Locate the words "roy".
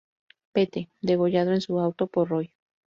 2.29-2.55